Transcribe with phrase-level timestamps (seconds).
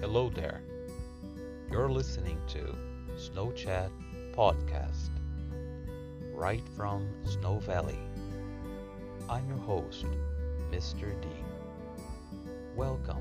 [0.00, 0.60] Hello there.
[1.70, 2.76] You're listening to
[3.16, 3.92] Snow Chat
[4.32, 5.10] Podcast,
[6.32, 7.98] right from Snow Valley.
[9.28, 10.04] I'm your host,
[10.70, 11.18] Mr.
[11.22, 11.28] D.
[12.74, 13.13] Welcome